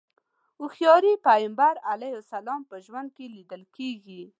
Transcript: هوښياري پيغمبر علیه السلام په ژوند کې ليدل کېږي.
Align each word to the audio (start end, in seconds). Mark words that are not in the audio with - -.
هوښياري 0.59 1.13
پيغمبر 1.27 1.75
علیه 1.91 2.15
السلام 2.21 2.61
په 2.69 2.75
ژوند 2.85 3.09
کې 3.15 3.25
ليدل 3.35 3.63
کېږي. 3.77 4.23